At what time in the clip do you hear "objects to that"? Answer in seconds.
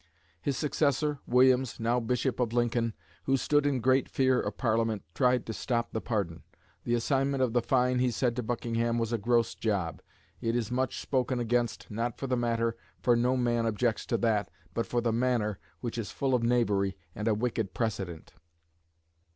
13.67-14.49